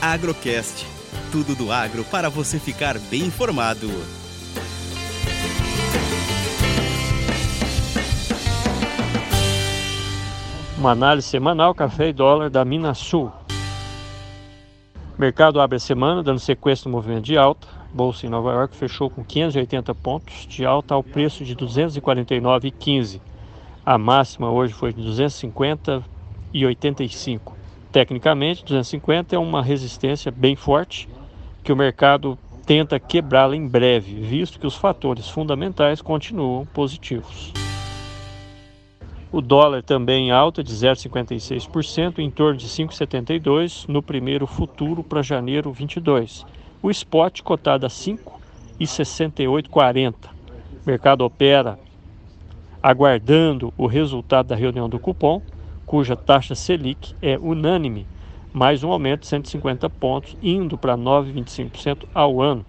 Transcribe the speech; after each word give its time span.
Agrocast. 0.00 0.86
Tudo 1.32 1.54
do 1.54 1.72
agro 1.72 2.04
para 2.04 2.28
você 2.28 2.58
ficar 2.58 2.98
bem 2.98 3.22
informado. 3.22 3.88
Uma 10.78 10.90
análise 10.90 11.26
semanal 11.26 11.74
café 11.74 12.10
e 12.10 12.12
dólar 12.12 12.50
da 12.50 12.62
Minasul. 12.64 13.32
O 15.16 15.20
mercado 15.20 15.60
abre 15.60 15.76
a 15.76 15.80
semana 15.80 16.22
dando 16.22 16.40
sequência 16.40 16.88
no 16.88 16.94
movimento 16.94 17.24
de 17.24 17.38
alta. 17.38 17.66
Bolsa 17.92 18.26
em 18.26 18.28
Nova 18.28 18.52
York 18.52 18.76
fechou 18.76 19.08
com 19.08 19.24
580 19.24 19.94
pontos 19.94 20.46
de 20.46 20.66
alta 20.66 20.94
ao 20.94 21.02
preço 21.02 21.42
de 21.42 21.56
249,15. 21.56 23.22
A 23.84 23.96
máxima 23.96 24.50
hoje 24.50 24.74
foi 24.74 24.92
de 24.92 25.00
250,85. 25.02 27.55
Tecnicamente, 27.92 28.64
250 28.64 29.34
é 29.34 29.38
uma 29.38 29.62
resistência 29.62 30.30
bem 30.30 30.56
forte 30.56 31.08
que 31.62 31.72
o 31.72 31.76
mercado 31.76 32.38
tenta 32.66 32.98
quebrá-la 32.98 33.56
em 33.56 33.66
breve, 33.66 34.14
visto 34.14 34.58
que 34.58 34.66
os 34.66 34.74
fatores 34.74 35.28
fundamentais 35.28 36.02
continuam 36.02 36.66
positivos. 36.66 37.52
O 39.30 39.40
dólar 39.40 39.82
também 39.82 40.28
em 40.28 40.30
alta 40.30 40.62
de 40.64 40.72
0,56%, 40.72 42.18
em 42.18 42.30
torno 42.30 42.58
de 42.58 42.66
5,72 42.66 43.88
no 43.88 44.02
primeiro 44.02 44.46
futuro 44.46 45.02
para 45.02 45.22
janeiro 45.22 45.72
22. 45.72 46.44
O 46.82 46.90
spot 46.90 47.40
cotado 47.42 47.86
a 47.86 47.88
5,6840. 47.88 50.14
O 50.14 50.26
mercado 50.86 51.22
opera 51.22 51.78
aguardando 52.82 53.72
o 53.76 53.86
resultado 53.86 54.46
da 54.46 54.56
reunião 54.56 54.88
do 54.88 54.98
cupom 54.98 55.42
cuja 55.86 56.16
taxa 56.16 56.54
Selic 56.54 57.14
é 57.22 57.38
unânime, 57.38 58.06
mais 58.52 58.82
um 58.82 58.90
aumento 58.90 59.20
de 59.20 59.28
150 59.28 59.88
pontos, 59.88 60.36
indo 60.42 60.76
para 60.76 60.98
9,25% 60.98 62.06
ao 62.12 62.42
ano. 62.42 62.66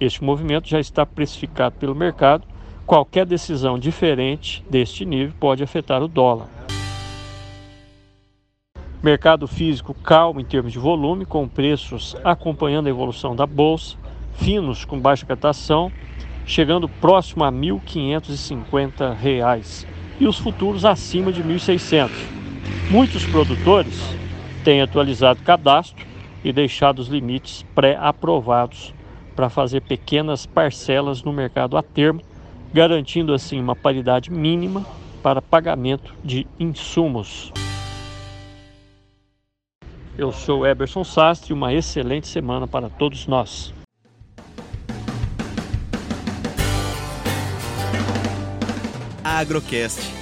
Este 0.00 0.22
movimento 0.22 0.68
já 0.68 0.78
está 0.78 1.04
precificado 1.04 1.74
pelo 1.76 1.94
mercado. 1.94 2.44
Qualquer 2.86 3.26
decisão 3.26 3.78
diferente 3.78 4.64
deste 4.70 5.04
nível 5.04 5.34
pode 5.38 5.62
afetar 5.62 6.02
o 6.02 6.08
dólar. 6.08 6.48
Mercado 9.02 9.48
físico 9.48 9.94
calmo 9.94 10.40
em 10.40 10.44
termos 10.44 10.72
de 10.72 10.78
volume, 10.78 11.24
com 11.24 11.48
preços 11.48 12.14
acompanhando 12.22 12.86
a 12.86 12.90
evolução 12.90 13.34
da 13.34 13.46
bolsa, 13.46 13.96
finos 14.34 14.84
com 14.84 14.98
baixa 14.98 15.26
catação, 15.26 15.90
chegando 16.46 16.88
próximo 16.88 17.42
a 17.42 17.50
R$ 17.50 17.56
1.550 17.56 19.86
e 20.20 20.26
os 20.26 20.38
futuros 20.38 20.84
acima 20.84 21.32
de 21.32 21.42
R$ 21.42 21.54
1.600. 21.54 22.31
Muitos 22.92 23.24
produtores 23.24 23.98
têm 24.62 24.82
atualizado 24.82 25.42
cadastro 25.42 26.04
e 26.44 26.52
deixado 26.52 26.98
os 26.98 27.08
limites 27.08 27.64
pré-aprovados 27.74 28.92
para 29.34 29.48
fazer 29.48 29.80
pequenas 29.80 30.44
parcelas 30.44 31.22
no 31.22 31.32
mercado 31.32 31.78
a 31.78 31.82
termo, 31.82 32.20
garantindo 32.70 33.32
assim 33.32 33.58
uma 33.58 33.74
paridade 33.74 34.30
mínima 34.30 34.84
para 35.22 35.40
pagamento 35.40 36.14
de 36.22 36.46
insumos. 36.60 37.50
Eu 40.18 40.30
sou 40.30 40.66
Eberson 40.66 41.02
Sastre 41.02 41.54
uma 41.54 41.72
excelente 41.72 42.28
semana 42.28 42.68
para 42.68 42.90
todos 42.90 43.26
nós. 43.26 43.72
Agrocast 49.24 50.21